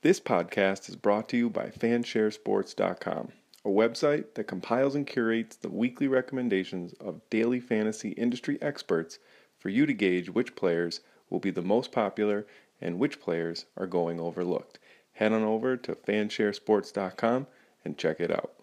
[0.00, 3.32] This podcast is brought to you by fansharesports.com,
[3.64, 9.18] a website that compiles and curates the weekly recommendations of daily fantasy industry experts
[9.58, 11.00] for you to gauge which players
[11.30, 12.46] will be the most popular
[12.80, 14.78] and which players are going overlooked.
[15.14, 17.48] Head on over to fansharesports.com
[17.84, 18.54] and check it out.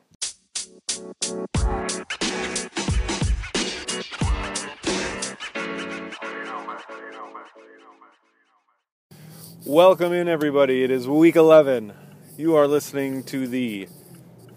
[9.68, 10.84] Welcome in, everybody.
[10.84, 11.92] It is week 11.
[12.38, 13.90] You are listening to the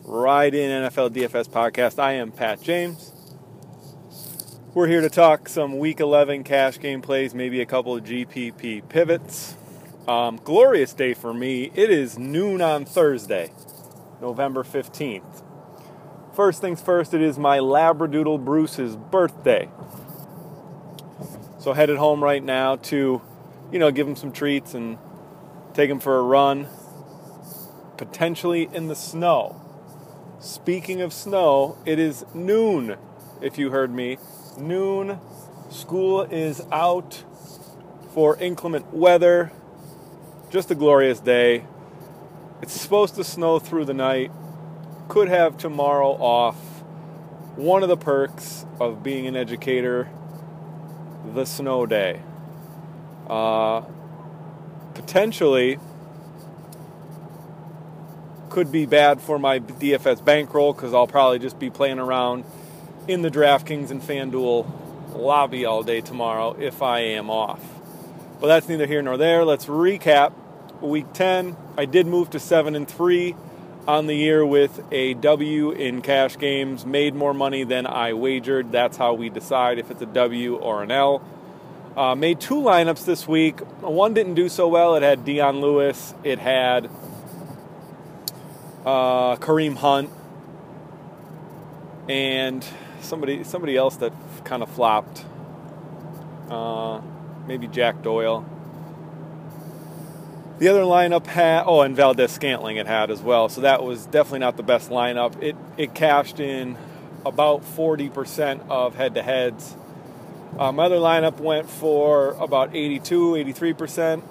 [0.02, 1.98] Ride In NFL DFS podcast.
[1.98, 3.10] I am Pat James.
[4.74, 8.86] We're here to talk some week 11 cash game plays, maybe a couple of GPP
[8.90, 9.56] pivots.
[10.06, 11.70] Um, glorious day for me.
[11.74, 13.50] It is noon on Thursday,
[14.20, 15.42] November 15th.
[16.36, 19.70] First things first, it is my Labradoodle Bruce's birthday.
[21.60, 23.22] So headed home right now to
[23.72, 24.98] you know, give him some treats and
[25.78, 26.66] take him for a run,
[27.96, 29.54] potentially in the snow.
[30.40, 32.96] Speaking of snow, it is noon,
[33.40, 34.18] if you heard me.
[34.58, 35.20] Noon,
[35.70, 37.22] school is out
[38.12, 39.52] for inclement weather.
[40.50, 41.64] Just a glorious day.
[42.60, 44.32] It's supposed to snow through the night.
[45.06, 46.56] Could have tomorrow off.
[47.54, 50.10] One of the perks of being an educator,
[51.36, 52.20] the snow day.
[53.28, 53.82] Uh,
[54.98, 55.78] potentially
[58.50, 62.44] could be bad for my DFS bankroll because I'll probably just be playing around
[63.06, 64.66] in the DraftKings and FanDuel
[65.14, 67.60] lobby all day tomorrow if I am off.
[68.40, 69.44] But that's neither here nor there.
[69.44, 70.32] Let's recap
[70.80, 71.56] week 10.
[71.76, 73.36] I did move to 7 and 3
[73.86, 78.72] on the year with a W in cash games, made more money than I wagered.
[78.72, 81.22] That's how we decide if it's a W or an L.
[81.98, 83.58] Uh, made two lineups this week.
[83.80, 84.94] One didn't do so well.
[84.94, 86.14] It had Dion Lewis.
[86.22, 86.88] It had
[88.86, 90.08] uh, Kareem Hunt,
[92.08, 92.64] and
[93.00, 94.12] somebody somebody else that
[94.44, 95.24] kind of flopped.
[96.48, 97.00] Uh,
[97.48, 98.46] maybe Jack Doyle.
[100.60, 103.48] The other lineup had oh, and Valdes Scantling it had as well.
[103.48, 105.42] So that was definitely not the best lineup.
[105.42, 106.78] It it cashed in
[107.26, 109.74] about 40% of head-to-heads
[110.56, 114.22] uh, my other lineup went for about 82, 83%,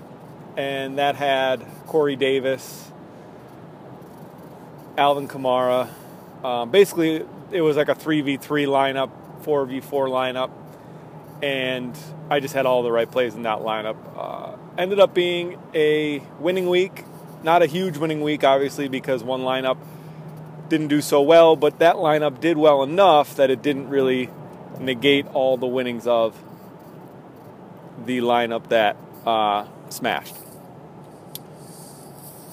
[0.56, 2.92] and that had Corey Davis,
[4.98, 5.90] Alvin Kamara.
[6.44, 9.12] Um, basically, it was like a 3v3 lineup,
[9.44, 10.52] 4v4 lineup,
[11.42, 11.98] and
[12.30, 13.98] I just had all the right plays in that lineup.
[14.16, 17.06] Uh, ended up being a winning week.
[17.44, 19.78] Not a huge winning week, obviously, because one lineup
[20.70, 24.30] didn't do so well, but that lineup did well enough that it didn't really
[24.80, 26.36] negate all the winnings of
[28.06, 30.36] the lineup that uh, smashed.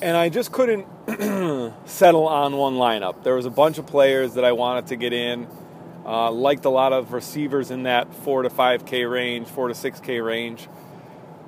[0.03, 0.87] And I just couldn't
[1.89, 3.23] settle on one lineup.
[3.23, 5.47] There was a bunch of players that I wanted to get in.
[6.05, 9.75] Uh, liked a lot of receivers in that four to five K range, four to
[9.75, 10.69] six K range.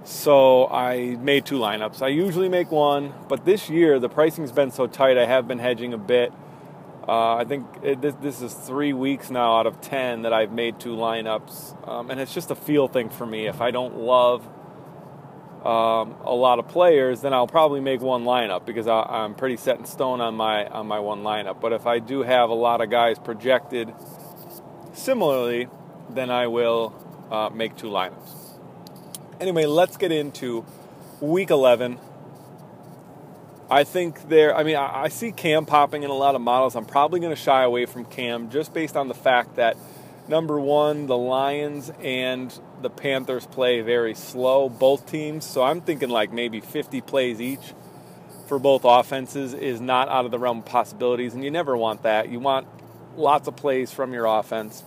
[0.04, 2.00] So I made two lineups.
[2.00, 5.18] I usually make one, but this year the pricing's been so tight.
[5.18, 6.32] I have been hedging a bit.
[7.08, 10.50] Uh, I think it, this, this, is three weeks now out of ten that I've
[10.50, 13.46] made two lineups, um, and it's just a feel thing for me.
[13.46, 14.44] If I don't love
[15.64, 19.56] um, a lot of players, then I'll probably make one lineup because I, am pretty
[19.56, 21.60] set in stone on my on my one lineup.
[21.60, 23.94] But if I do have a lot of guys projected
[24.92, 25.68] similarly,
[26.10, 26.92] then I will
[27.30, 28.58] uh, make two lineups.
[29.40, 30.64] Anyway, let's get into
[31.20, 31.98] week 11
[33.70, 36.76] I think there, I mean, I, I see Cam popping in a lot of models.
[36.76, 39.76] I'm probably going to shy away from Cam just based on the fact that,
[40.28, 45.44] number one, the Lions and the Panthers play very slow, both teams.
[45.44, 47.74] So I'm thinking like maybe 50 plays each
[48.46, 51.34] for both offenses is not out of the realm of possibilities.
[51.34, 52.28] And you never want that.
[52.28, 52.68] You want
[53.16, 54.84] lots of plays from your offense.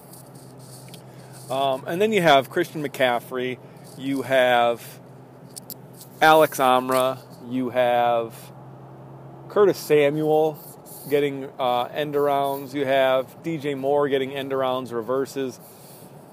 [1.49, 3.57] Um, and then you have Christian McCaffrey,
[3.97, 4.99] you have
[6.21, 7.19] Alex Amra,
[7.49, 8.48] you have
[9.49, 10.57] Curtis Samuel
[11.09, 12.73] getting uh, end arounds.
[12.73, 15.59] You have DJ Moore getting end arounds, reverses,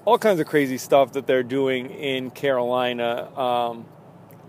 [0.05, 3.35] all kinds of crazy stuff that they're doing in Carolina.
[3.37, 3.85] Um,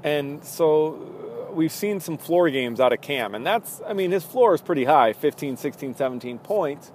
[0.04, 3.34] and so we've seen some floor games out of Cam.
[3.34, 6.92] And that's, I mean, his floor is pretty high 15, 16, 17 points.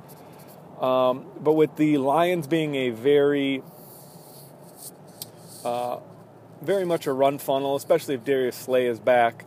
[0.79, 3.63] Um, but with the Lions being a very,
[5.65, 5.97] uh,
[6.61, 9.45] very much a run funnel, especially if Darius Slay is back.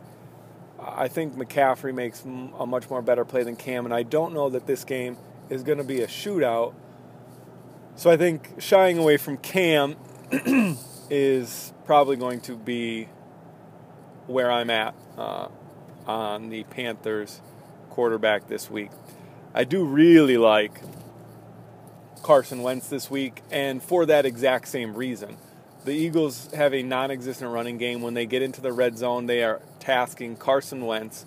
[0.81, 4.49] I think McCaffrey makes a much more better play than Cam, and I don't know
[4.51, 5.17] that this game
[5.49, 6.75] is going to be a shootout.
[7.97, 9.97] So I think shying away from Cam
[11.11, 13.09] is probably going to be
[14.27, 14.95] where I'm at.
[15.17, 15.49] Uh,
[16.07, 17.41] on the Panthers
[17.91, 18.91] quarterback this week.
[19.55, 20.81] I do really like
[22.23, 25.37] Carson Wentz this week, and for that exact same reason.
[25.87, 28.03] The Eagles have a non existent running game.
[28.03, 31.25] When they get into the red zone, they are tasking Carson Wentz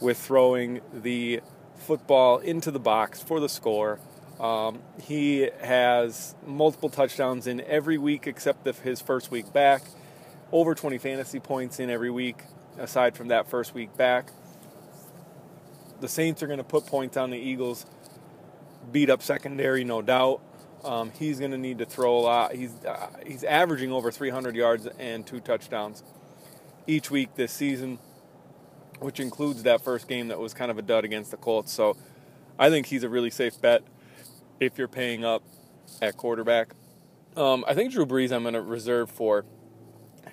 [0.00, 1.42] with throwing the
[1.76, 4.00] football into the box for the score.
[4.40, 9.82] Um, he has multiple touchdowns in every week except his first week back,
[10.52, 12.44] over 20 fantasy points in every week
[12.78, 14.30] aside from that first week back.
[16.00, 17.84] The Saints are going to put points on the Eagles
[18.90, 20.40] beat up secondary, no doubt.
[20.86, 22.54] Um, he's going to need to throw a lot.
[22.54, 26.04] He's uh, he's averaging over 300 yards and two touchdowns
[26.86, 27.98] each week this season,
[29.00, 31.72] which includes that first game that was kind of a dud against the Colts.
[31.72, 31.96] So
[32.58, 33.82] I think he's a really safe bet
[34.60, 35.42] if you're paying up
[36.00, 36.74] at quarterback.
[37.36, 39.44] Um, I think Drew Brees I'm going to reserve for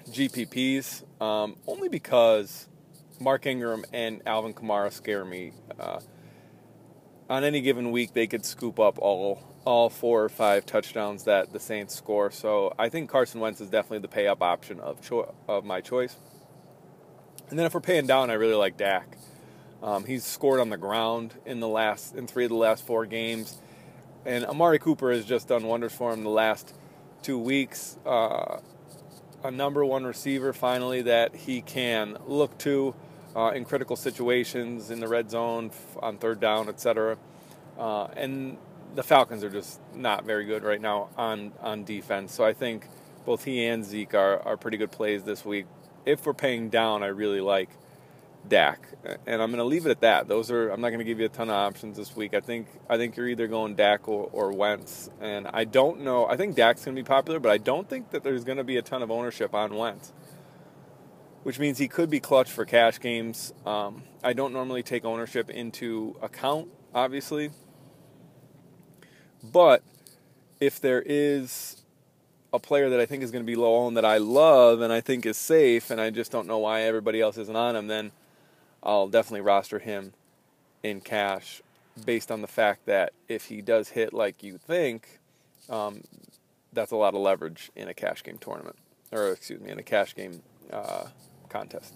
[0.09, 2.67] GPPs um, only because
[3.19, 5.51] Mark Ingram and Alvin Kamara scare me.
[5.79, 5.99] Uh,
[7.33, 11.51] on any given week they could scoop up all all four or five touchdowns that
[11.51, 12.29] the Saints score.
[12.29, 15.81] So I think Carson Wentz is definitely the pay up option of cho- of my
[15.81, 16.15] choice.
[17.49, 19.17] And then if we're paying down, I really like Dak.
[19.81, 23.07] Um, he's scored on the ground in the last in three of the last four
[23.07, 23.57] games,
[24.25, 26.75] and Amari Cooper has just done wonders for him the last
[27.23, 27.97] two weeks.
[28.05, 28.59] Uh,
[29.43, 32.93] a number one receiver finally that he can look to
[33.35, 35.71] uh, in critical situations in the red zone,
[36.01, 37.17] on third down, etc.
[37.77, 38.57] Uh, and
[38.95, 42.33] the Falcons are just not very good right now on on defense.
[42.33, 42.87] So I think
[43.25, 45.65] both he and Zeke are, are pretty good plays this week.
[46.05, 47.69] If we're paying down, I really like
[48.47, 48.87] Dak,
[49.25, 50.27] and I'm going to leave it at that.
[50.27, 52.33] Those are I'm not going to give you a ton of options this week.
[52.33, 56.27] I think I think you're either going Dak or, or Wentz, and I don't know.
[56.27, 58.63] I think Dak's going to be popular, but I don't think that there's going to
[58.63, 60.11] be a ton of ownership on Wentz
[61.43, 63.53] which means he could be clutch for cash games.
[63.65, 67.51] Um, I don't normally take ownership into account, obviously.
[69.43, 69.83] But
[70.59, 71.83] if there is
[72.53, 74.93] a player that I think is going to be low owned that I love and
[74.93, 77.87] I think is safe, and I just don't know why everybody else isn't on him,
[77.87, 78.11] then
[78.81, 80.13] I'll definitely roster him
[80.81, 81.61] in cash
[82.05, 85.19] based on the fact that if he does hit like you think,
[85.69, 86.03] um,
[86.71, 88.77] that's a lot of leverage in a cash game tournament,
[89.11, 90.41] or excuse me, in a cash game
[90.71, 91.05] uh,
[91.53, 91.93] contest.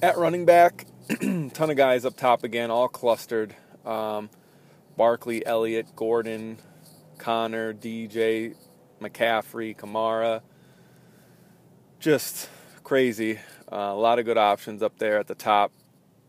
[0.00, 0.86] At running back,
[1.20, 3.54] ton of guys up top again, all clustered.
[3.84, 4.30] Um,
[4.96, 6.58] Barkley, Elliott, Gordon,
[7.18, 8.54] Connor, DJ,
[9.00, 10.40] McCaffrey, Kamara.
[11.98, 12.48] Just
[12.84, 13.38] crazy.
[13.70, 15.72] Uh, a lot of good options up there at the top.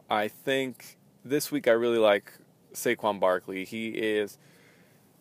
[0.10, 2.32] I think this week I really like
[2.74, 3.66] Saquon Barkley.
[3.66, 4.38] He is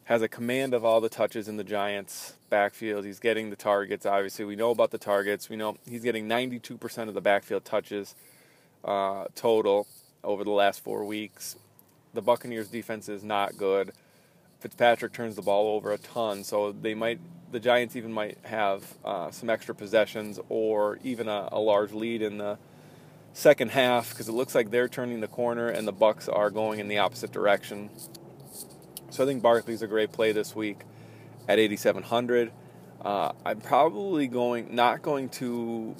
[0.06, 3.04] has a command of all the touches in the Giants backfield.
[3.04, 4.06] He's getting the targets.
[4.06, 5.48] Obviously, we know about the targets.
[5.48, 8.14] We know he's getting 92% of the backfield touches
[8.84, 9.88] uh, total
[10.22, 11.56] over the last four weeks.
[12.14, 13.92] The Buccaneers' defense is not good.
[14.60, 17.18] Fitzpatrick turns the ball over a ton, so they might.
[17.50, 22.22] The Giants even might have uh, some extra possessions or even a, a large lead
[22.22, 22.58] in the
[23.32, 26.78] second half because it looks like they're turning the corner and the Bucks are going
[26.78, 27.90] in the opposite direction.
[29.16, 30.80] So I think Barkley's a great play this week
[31.48, 32.52] at 8,700.
[33.00, 35.96] Uh, I'm probably going not going to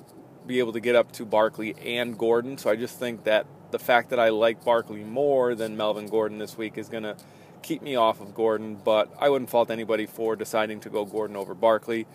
[0.47, 2.59] be able to get up to Barkley and Gordon.
[2.59, 6.37] So I just think that the fact that I like Barkley more than Melvin Gordon
[6.37, 7.17] this week is going to
[7.63, 8.75] keep me off of Gordon.
[8.85, 12.07] But I wouldn't fault anybody for deciding to go Gordon over Barkley.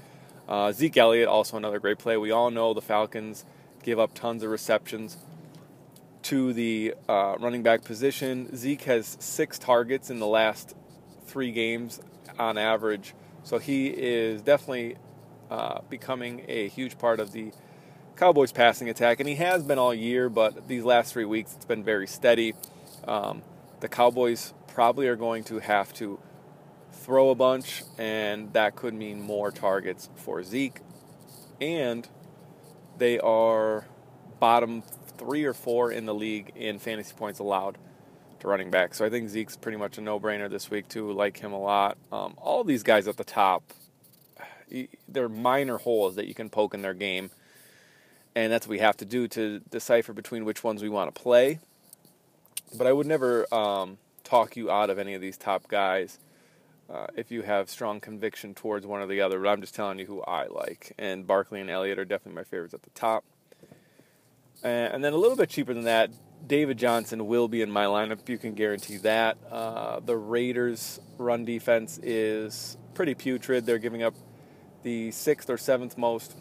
[0.48, 2.15] Uh, Zeke Elliott, also another great play.
[2.15, 3.43] We all know the Falcons
[3.81, 5.17] give up tons of receptions
[6.22, 8.55] to the uh, running back position.
[8.55, 10.75] Zeke has six targets in the last
[11.31, 12.00] three games
[12.38, 13.13] on average.
[13.43, 14.97] So he is definitely
[15.50, 17.51] uh, becoming a huge part of the
[18.15, 20.29] Cowboys' passing attack, and he has been all year.
[20.29, 22.53] But these last three weeks, it's been very steady.
[23.07, 23.41] Um,
[23.79, 26.19] the Cowboys probably are going to have to
[26.91, 30.81] throw a bunch, and that could mean more targets for Zeke.
[31.59, 32.07] And
[32.97, 33.85] they are
[34.39, 34.83] bottom
[35.17, 37.77] three or four in the league in fantasy points allowed
[38.41, 38.93] to running back.
[38.93, 41.12] So I think Zeke's pretty much a no-brainer this week too.
[41.12, 41.98] Like him a lot.
[42.12, 43.63] Um, all these guys at the top,
[45.07, 47.31] they're minor holes that you can poke in their game,
[48.36, 51.21] and that's what we have to do to decipher between which ones we want to
[51.21, 51.60] play.
[52.77, 56.19] But I would never um, talk you out of any of these top guys.
[56.89, 59.98] Uh, if you have strong conviction towards one or the other, but I'm just telling
[59.98, 60.93] you who I like.
[60.98, 63.24] And Barkley and Elliott are definitely my favorites at the top.
[64.63, 66.12] And then a little bit cheaper than that,
[66.45, 68.27] David Johnson will be in my lineup.
[68.27, 69.38] You can guarantee that.
[69.50, 73.65] Uh, the Raiders' run defense is pretty putrid.
[73.65, 74.15] They're giving up
[74.83, 76.36] the sixth or seventh most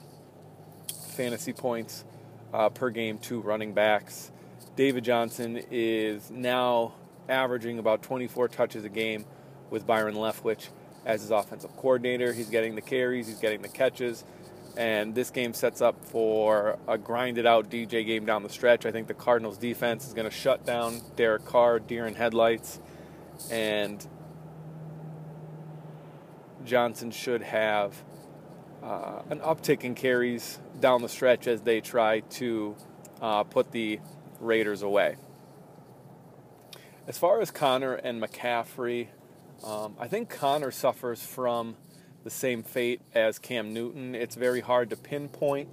[1.10, 2.04] fantasy points
[2.52, 4.32] uh, per game to running backs.
[4.76, 6.94] David Johnson is now
[7.28, 9.24] averaging about 24 touches a game
[9.68, 10.68] with Byron Leftwich
[11.04, 12.32] as his offensive coordinator.
[12.32, 14.24] He's getting the carries, he's getting the catches,
[14.76, 18.86] and this game sets up for a grinded out DJ game down the stretch.
[18.86, 22.80] I think the Cardinals defense is going to shut down Derek Carr, deer in headlights,
[23.50, 24.06] and
[26.64, 27.94] Johnson should have
[28.82, 32.76] uh, an uptick in carries down the stretch as they try to
[33.20, 34.00] uh, put the
[34.40, 35.16] Raiders away.
[37.06, 39.08] As far as Connor and McCaffrey,
[39.64, 41.76] um, I think Connor suffers from
[42.24, 44.14] the same fate as Cam Newton.
[44.14, 45.68] It's very hard to pinpoint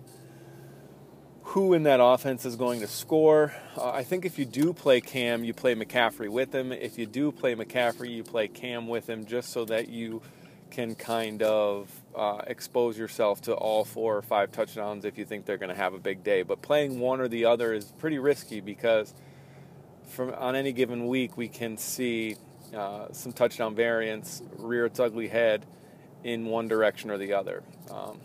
[1.47, 3.53] who in that offense is going to score.
[3.77, 6.73] Uh, I think if you do play Cam, you play McCaffrey with him.
[6.73, 10.21] If you do play McCaffrey, you play Cam with him just so that you
[10.71, 15.45] can kind of uh, expose yourself to all four or five touchdowns if you think
[15.45, 16.43] they're going to have a big day.
[16.43, 19.13] But playing one or the other is pretty risky because
[20.09, 22.35] from on any given week we can see
[22.75, 25.65] uh, some touchdown variance rear its ugly head
[26.23, 27.63] in one direction or the other.
[27.91, 28.19] Um,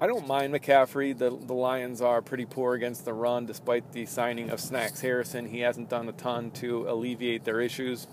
[0.00, 1.16] I don't mind McCaffrey.
[1.16, 5.46] The, the Lions are pretty poor against the run, despite the signing of Snacks Harrison.
[5.46, 8.08] He hasn't done a ton to alleviate their issues.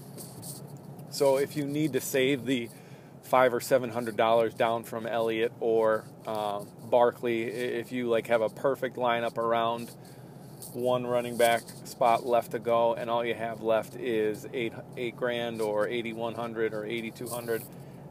[1.09, 2.69] So if you need to save the
[3.23, 8.41] five or seven hundred dollars down from Elliott or uh, Barkley, if you like have
[8.41, 9.89] a perfect lineup around
[10.73, 15.15] one running back spot left to go, and all you have left is eight eight
[15.15, 17.63] grand or eighty one hundred or eighty two hundred,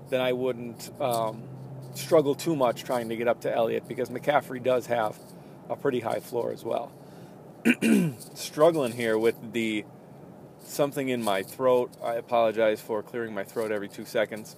[0.08, 1.42] then I wouldn't um,
[1.94, 5.18] struggle too much trying to get up to Elliott because McCaffrey does have
[5.68, 6.92] a pretty high floor as well.
[8.34, 9.84] Struggling here with the
[10.64, 11.90] something in my throat.
[12.02, 14.56] I apologize for clearing my throat every two seconds,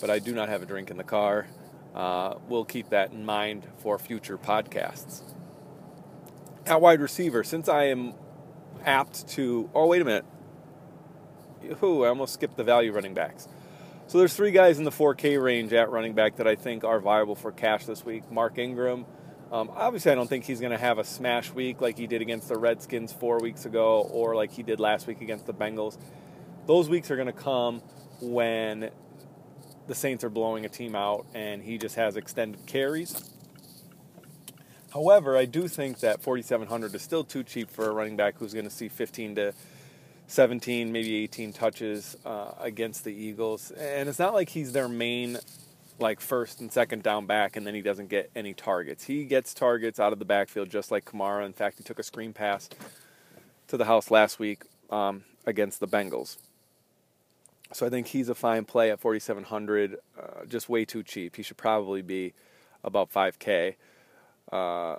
[0.00, 1.46] but I do not have a drink in the car.
[1.94, 5.22] Uh, we'll keep that in mind for future podcasts.
[6.66, 8.14] At wide receiver, since I am
[8.84, 9.70] apt to.
[9.74, 10.24] Oh, wait a minute.
[11.82, 13.48] Ooh, I almost skipped the value running backs.
[14.06, 17.00] So there's three guys in the 4K range at running back that I think are
[17.00, 18.30] viable for cash this week.
[18.30, 19.06] Mark Ingram,
[19.50, 22.20] um, obviously, I don't think he's going to have a smash week like he did
[22.20, 25.96] against the Redskins four weeks ago or like he did last week against the Bengals.
[26.66, 27.80] Those weeks are going to come
[28.20, 28.90] when
[29.86, 33.30] the Saints are blowing a team out and he just has extended carries.
[34.92, 38.52] However, I do think that 4,700 is still too cheap for a running back who's
[38.52, 39.54] going to see 15 to
[40.26, 43.70] 17, maybe 18 touches uh, against the Eagles.
[43.72, 45.38] And it's not like he's their main
[45.98, 49.04] like first and second down back, and then he doesn't get any targets.
[49.04, 51.46] He gets targets out of the backfield just like Kamara.
[51.46, 52.68] In fact, he took a screen pass
[53.68, 56.36] to the house last week um, against the Bengals.
[57.72, 61.36] So I think he's a fine play at 4,700, uh, just way too cheap.
[61.36, 62.34] He should probably be
[62.84, 63.74] about 5K,
[64.52, 64.96] uh,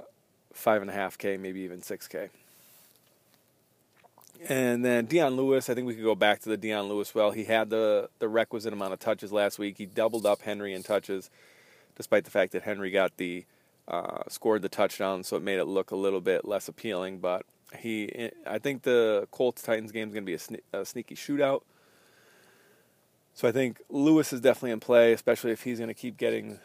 [0.54, 2.30] 5.5K, maybe even 6K.
[4.48, 7.32] And then Dion Lewis, I think we could go back to the Dion Lewis well.
[7.32, 9.78] He had the, the requisite amount of touches last week.
[9.78, 11.30] He doubled up Henry in touches,
[11.96, 13.46] despite the fact that Henry got the
[13.88, 17.20] uh, scored the touchdown, so it made it look a little bit less appealing.
[17.20, 17.46] But
[17.78, 21.16] he, I think the Colts Titans game is going to be a, sne- a sneaky
[21.16, 21.62] shootout.
[23.34, 26.60] So I think Lewis is definitely in play, especially if he's going to keep getting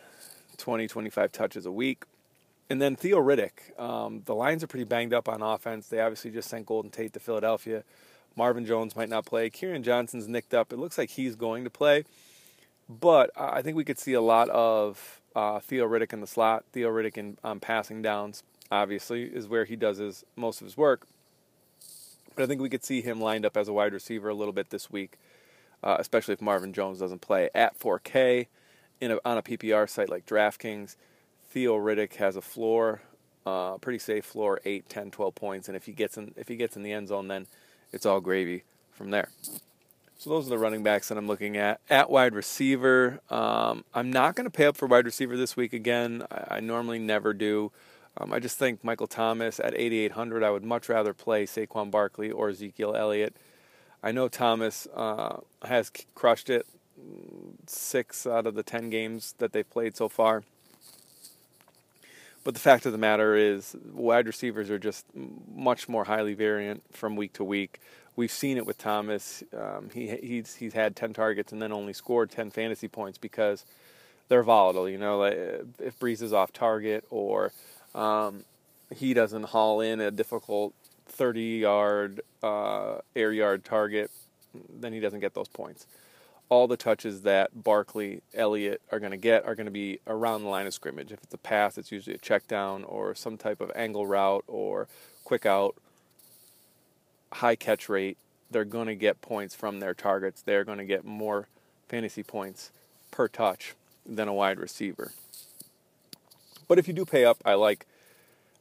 [0.56, 2.04] 20, 25 touches a week.
[2.70, 3.78] And then Theo Riddick.
[3.78, 5.88] Um, the Lions are pretty banged up on offense.
[5.88, 7.82] They obviously just sent Golden Tate to Philadelphia.
[8.36, 9.50] Marvin Jones might not play.
[9.50, 10.72] Kerryon Johnson's nicked up.
[10.72, 12.04] It looks like he's going to play.
[12.88, 16.64] But I think we could see a lot of uh, Theo Riddick in the slot.
[16.72, 20.76] Theo Riddick in um, passing downs, obviously, is where he does his most of his
[20.76, 21.06] work.
[22.36, 24.52] But I think we could see him lined up as a wide receiver a little
[24.52, 25.18] bit this week,
[25.82, 28.46] uh, especially if Marvin Jones doesn't play at 4K
[29.00, 30.94] in a, on a PPR site like DraftKings.
[31.50, 33.02] Theo Riddick has a floor,
[33.44, 36.56] uh, pretty safe floor, 8, 10, 12 points, and if he gets in if he
[36.56, 37.46] gets in the end zone, then
[37.92, 39.28] it's all gravy from there.
[40.16, 41.80] So those are the running backs that I'm looking at.
[41.88, 45.72] At wide receiver, um, I'm not going to pay up for wide receiver this week
[45.72, 46.24] again.
[46.30, 47.72] I, I normally never do.
[48.18, 50.42] Um, I just think Michael Thomas at 8,800.
[50.42, 53.34] I would much rather play Saquon Barkley or Ezekiel Elliott.
[54.02, 56.66] I know Thomas uh, has crushed it
[57.66, 60.44] six out of the ten games that they've played so far.
[62.42, 66.82] But the fact of the matter is, wide receivers are just much more highly variant
[66.92, 67.80] from week to week.
[68.16, 69.42] We've seen it with Thomas.
[69.56, 73.64] Um, he he's he's had ten targets and then only scored ten fantasy points because
[74.28, 74.88] they're volatile.
[74.88, 75.34] You know, like
[75.78, 77.52] if Brees is off target or
[77.94, 78.44] um,
[78.94, 80.72] he doesn't haul in a difficult
[81.06, 84.10] thirty yard uh, air yard target,
[84.80, 85.86] then he doesn't get those points.
[86.50, 90.42] All the touches that Barkley, Elliott are going to get are going to be around
[90.42, 91.12] the line of scrimmage.
[91.12, 94.44] If it's a pass, it's usually a check down or some type of angle route
[94.48, 94.88] or
[95.24, 95.76] quick out,
[97.32, 98.18] high catch rate.
[98.50, 100.42] They're going to get points from their targets.
[100.42, 101.46] They're going to get more
[101.88, 102.72] fantasy points
[103.12, 105.12] per touch than a wide receiver.
[106.66, 107.86] But if you do pay up, I like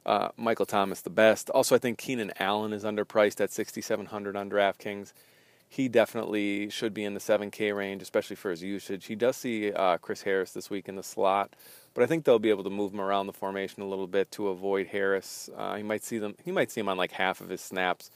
[0.06, 1.50] uh, Michael Thomas the best.
[1.50, 5.12] Also, I think Keenan Allen is underpriced at 6,700 on DraftKings
[5.72, 9.06] he definitely should be in the 7K range, especially for his usage.
[9.06, 11.54] He does see uh, Chris Harris this week in the slot,
[11.94, 14.32] but I think they'll be able to move him around the formation a little bit
[14.32, 15.48] to avoid Harris.
[15.56, 16.34] Uh, he might see them.
[16.44, 18.10] He might see him on like half of his snaps,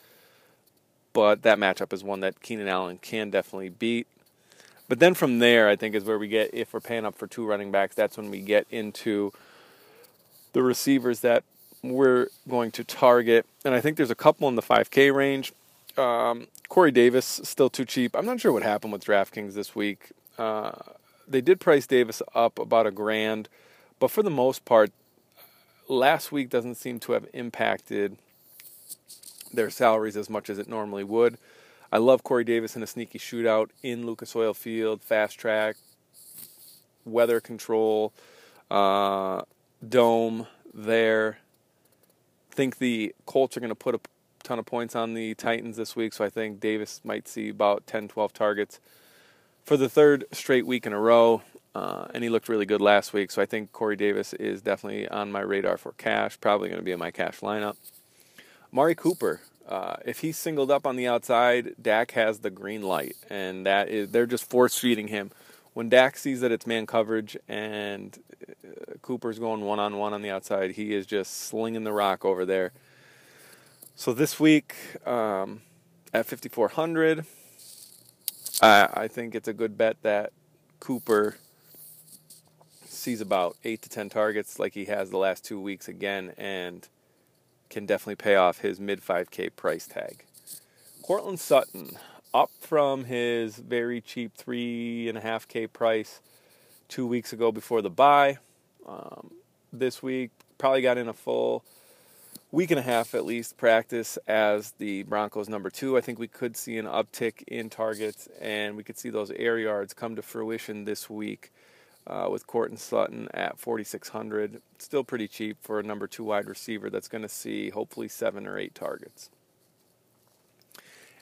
[1.12, 4.08] but that matchup is one that Keenan Allen can definitely beat.
[4.88, 7.28] But then from there, I think is where we get if we're paying up for
[7.28, 7.94] two running backs.
[7.94, 9.32] That's when we get into
[10.54, 11.44] the receivers that
[11.84, 15.52] we're going to target, and I think there's a couple in the 5K range.
[15.96, 18.16] Um, Corey Davis still too cheap.
[18.16, 20.12] I'm not sure what happened with DraftKings this week.
[20.36, 20.72] Uh,
[21.28, 23.48] they did price Davis up about a grand,
[23.98, 24.90] but for the most part,
[25.88, 28.16] last week doesn't seem to have impacted
[29.52, 31.38] their salaries as much as it normally would.
[31.92, 35.76] I love Corey Davis in a sneaky shootout in Lucas Oil Field, fast track,
[37.04, 38.12] weather control,
[38.70, 39.42] uh,
[39.86, 41.38] dome there.
[42.50, 44.00] Think the Colts are going to put a
[44.44, 47.86] ton of points on the Titans this week, so I think Davis might see about
[47.86, 48.78] 10, 12 targets
[49.64, 51.42] for the third straight week in a row.
[51.74, 55.08] Uh, and he looked really good last week, so I think Corey Davis is definitely
[55.08, 56.38] on my radar for cash.
[56.40, 57.76] Probably going to be in my cash lineup.
[58.72, 63.16] Amari Cooper, uh, if he's singled up on the outside, Dak has the green light,
[63.28, 65.32] and that is they're just force feeding him.
[65.72, 68.16] When Dak sees that it's man coverage and
[68.64, 72.24] uh, Cooper's going one on one on the outside, he is just slinging the rock
[72.24, 72.72] over there.
[73.96, 74.74] So this week
[75.06, 75.62] um,
[76.12, 77.24] at 5,400,
[78.60, 80.32] I, I think it's a good bet that
[80.80, 81.36] Cooper
[82.84, 86.88] sees about eight to 10 targets like he has the last two weeks again and
[87.70, 90.24] can definitely pay off his mid 5K price tag.
[91.02, 91.96] Courtland Sutton,
[92.34, 96.20] up from his very cheap 3.5K price
[96.88, 98.38] two weeks ago before the bye.
[98.88, 99.30] Um,
[99.72, 101.64] this week, probably got in a full
[102.54, 105.98] week and a half at least practice as the Broncos number two.
[105.98, 109.58] I think we could see an uptick in targets and we could see those air
[109.58, 111.50] yards come to fruition this week
[112.06, 114.62] uh, with Courtland Sutton at 4,600.
[114.78, 118.46] Still pretty cheap for a number two wide receiver that's going to see hopefully seven
[118.46, 119.30] or eight targets.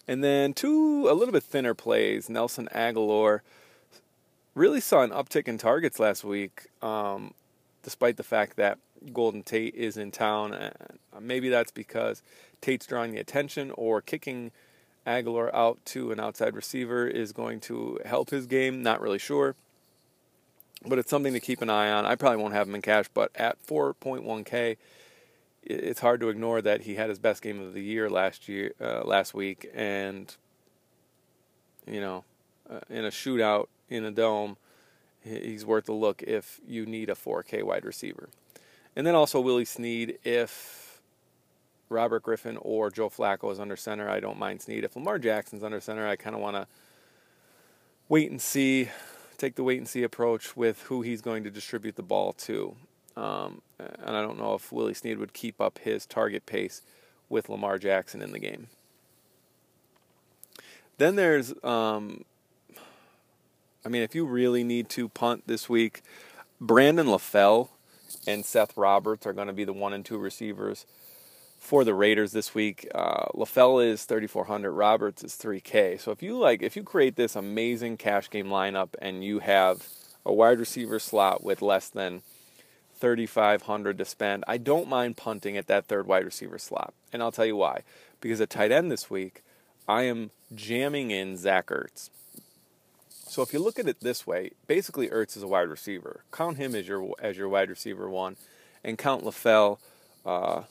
[0.06, 2.28] And then two a little bit thinner plays.
[2.28, 3.40] Nelson Agholor
[4.54, 7.32] really saw an uptick in targets last week, um,
[7.82, 8.76] despite the fact that
[9.12, 10.52] Golden Tate is in town.
[10.52, 10.70] Uh,
[11.20, 12.22] maybe that's because
[12.60, 14.52] Tate's drawing the attention, or kicking
[15.06, 18.82] Agholor out to an outside receiver is going to help his game.
[18.82, 19.56] Not really sure,
[20.86, 22.06] but it's something to keep an eye on.
[22.06, 24.76] I probably won't have him in cash, but at 4.1k,
[25.64, 28.72] it's hard to ignore that he had his best game of the year last year,
[28.80, 30.34] uh, last week, and
[31.86, 32.24] you know,
[32.70, 34.56] uh, in a shootout in a dome,
[35.22, 38.28] he's worth a look if you need a 4K wide receiver.
[38.94, 41.00] And then also Willie Snead if
[41.88, 44.08] Robert Griffin or Joe Flacco is under center.
[44.08, 44.84] I don't mind Snead.
[44.84, 46.66] If Lamar Jackson's under center, I kind of want to
[48.08, 48.88] wait and see,
[49.38, 52.74] take the wait and see approach with who he's going to distribute the ball to.
[53.16, 56.82] Um, and I don't know if Willie Snead would keep up his target pace
[57.28, 58.68] with Lamar Jackson in the game.
[60.98, 62.24] Then there's, um,
[63.84, 66.02] I mean, if you really need to punt this week,
[66.60, 67.70] Brandon LaFell
[68.26, 70.86] and Seth Roberts are going to be the one and two receivers
[71.58, 72.88] for the Raiders this week.
[72.92, 74.72] Uh, LaFell is 3,400.
[74.72, 76.00] Roberts is 3K.
[76.00, 79.86] So if you like, if you create this amazing cash game lineup and you have
[80.26, 82.22] a wide receiver slot with less than
[82.98, 86.94] 3,500 to spend, I don't mind punting at that third wide receiver slot.
[87.12, 87.82] And I'll tell you why.
[88.20, 89.44] Because at tight end this week,
[89.86, 92.10] I am jamming in Zach Ertz.
[93.32, 96.22] So if you look at it this way, basically Ertz is a wide receiver.
[96.30, 98.36] Count him as your as your wide receiver one,
[98.84, 99.78] and count LaFell
[100.26, 100.64] uh,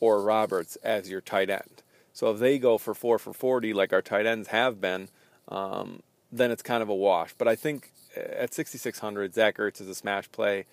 [0.00, 1.82] or Roberts as your tight end.
[2.14, 5.10] So if they go for four for forty, like our tight ends have been,
[5.48, 7.34] um, then it's kind of a wash.
[7.36, 10.64] But I think at 6,600, Zach Ertz is a smash play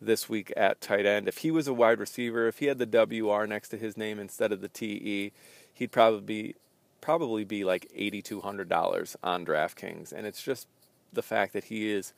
[0.00, 1.28] this week at tight end.
[1.28, 4.18] If he was a wide receiver, if he had the WR next to his name
[4.18, 5.30] instead of the TE,
[5.72, 6.54] he'd probably be
[7.00, 10.12] probably be like $8,200 on DraftKings.
[10.12, 10.66] And it's just
[11.12, 12.12] the fact that he is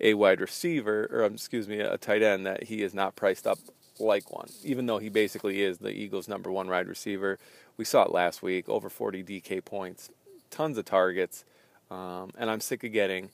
[0.00, 3.46] a wide receiver, or um, excuse me, a tight end, that he is not priced
[3.46, 3.58] up
[3.98, 7.38] like one, even though he basically is the Eagles' number one wide receiver.
[7.76, 10.10] We saw it last week, over 40 DK points,
[10.50, 11.44] tons of targets.
[11.90, 13.30] Um, and I'm sick of getting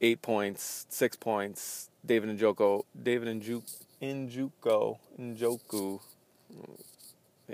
[0.00, 1.88] eight points, six points.
[2.04, 3.62] David Njoku, David and Njoku,
[4.02, 6.00] Njoku, Njoku.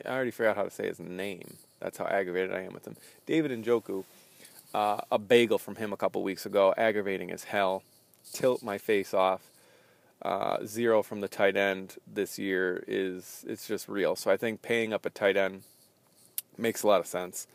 [0.04, 1.56] I already forgot how to say his name.
[1.84, 2.96] That's how aggravated I am with him.
[3.26, 4.04] David Njoku,
[4.72, 7.82] uh, a bagel from him a couple weeks ago, aggravating as hell.
[8.32, 9.42] Tilt my face off.
[10.22, 14.16] Uh, zero from the tight end this year is it's just real.
[14.16, 15.64] So I think paying up a tight end
[16.56, 17.46] makes a lot of sense.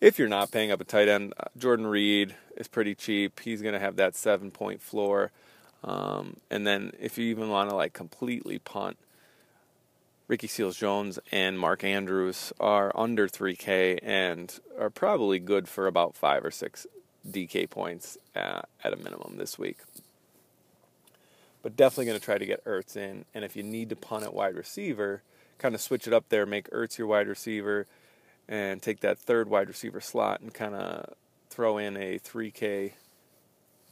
[0.00, 3.38] If you're not paying up a tight end, uh, Jordan Reed is pretty cheap.
[3.38, 5.30] He's going to have that seven point floor.
[5.84, 8.96] Um, and then if you even want to like completely punt,
[10.28, 16.14] Ricky Seals Jones and Mark Andrews are under 3K and are probably good for about
[16.14, 16.86] five or six
[17.26, 19.78] DK points uh, at a minimum this week.
[21.62, 23.24] But definitely going to try to get Ertz in.
[23.34, 25.22] And if you need to punt at wide receiver,
[25.56, 27.86] kind of switch it up there, make Ertz your wide receiver,
[28.46, 31.14] and take that third wide receiver slot and kind of
[31.48, 32.92] throw in a 3K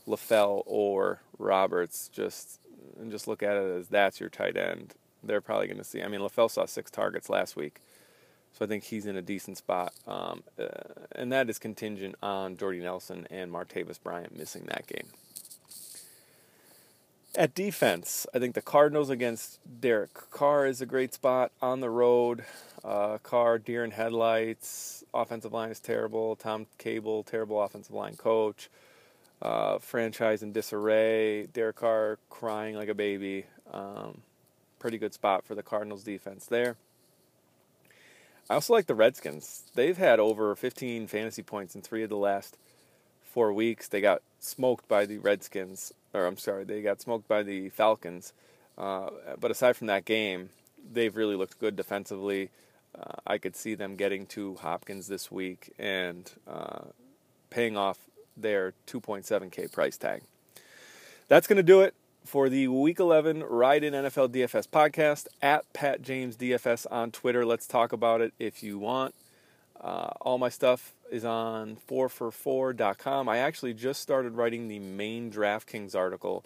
[0.06, 2.10] LaFell or Roberts.
[2.12, 2.60] Just
[3.00, 4.94] and just look at it as that's your tight end.
[5.26, 6.02] They're probably going to see.
[6.02, 7.80] I mean, LaFell saw six targets last week,
[8.52, 9.92] so I think he's in a decent spot.
[10.06, 10.66] Um, uh,
[11.12, 15.08] and that is contingent on Jordy Nelson and Martavis Bryant missing that game.
[17.36, 21.90] At defense, I think the Cardinals against Derek Carr is a great spot on the
[21.90, 22.46] road.
[22.82, 25.04] Uh, Carr, deer in headlights.
[25.12, 26.34] Offensive line is terrible.
[26.36, 28.70] Tom Cable, terrible offensive line coach.
[29.42, 31.46] Uh, franchise in disarray.
[31.48, 33.44] Derek Carr crying like a baby.
[33.70, 34.22] Um,
[34.78, 36.76] pretty good spot for the Cardinals defense there.
[38.48, 39.64] I also like the Redskins.
[39.74, 42.56] They've had over 15 fantasy points in three of the last
[43.22, 43.88] four weeks.
[43.88, 48.32] They got smoked by the Redskins, or I'm sorry, they got smoked by the Falcons.
[48.78, 49.10] Uh,
[49.40, 50.50] but aside from that game,
[50.92, 52.50] they've really looked good defensively.
[52.96, 56.84] Uh, I could see them getting to Hopkins this week and uh,
[57.50, 57.98] paying off
[58.36, 60.22] their 2.7K price tag.
[61.28, 61.94] That's going to do it
[62.26, 67.46] for the Week 11 Ride in NFL DFS podcast at Pat James DFS on Twitter.
[67.46, 69.14] Let's talk about it if you want.
[69.80, 73.28] Uh, all my stuff is on 4for4.com.
[73.28, 76.44] I actually just started writing the main DraftKings article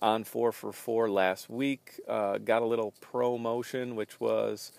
[0.00, 2.00] on 4for4 last week.
[2.08, 4.72] Uh, got a little promotion, which was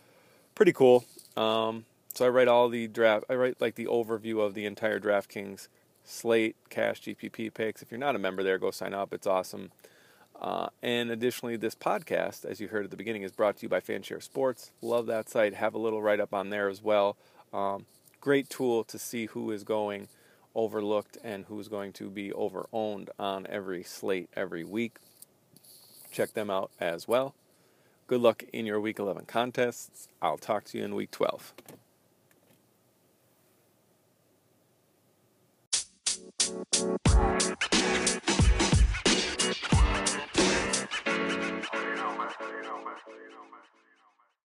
[0.55, 1.05] pretty cool.
[1.37, 3.25] Um, so I write all the draft.
[3.29, 5.67] I write like the overview of the entire DraftKings
[6.03, 7.81] slate, cash, GPP picks.
[7.81, 9.13] If you're not a member there, go sign up.
[9.13, 9.71] It's awesome.
[10.41, 13.69] Uh, and additionally, this podcast, as you heard at the beginning, is brought to you
[13.69, 14.71] by Fanshare Sports.
[14.81, 15.53] Love that site.
[15.53, 17.15] Have a little write up on there as well.
[17.53, 17.85] Um,
[18.19, 20.07] great tool to see who is going
[20.55, 24.97] overlooked and who's going to be over owned on every slate every week.
[26.11, 27.33] Check them out as well.
[28.07, 30.07] Good luck in your Week 11 contests.
[30.21, 31.53] I'll talk to you in Week 12.